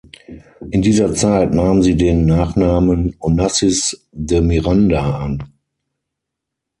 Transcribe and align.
In 0.71 0.81
dieser 0.81 1.13
Zeit 1.13 1.53
nahm 1.53 1.83
sie 1.83 1.95
den 1.95 2.25
Nachnamen 2.25 3.15
Onassis 3.19 4.07
de 4.11 4.41
Miranda 4.41 5.15
an. 5.19 5.43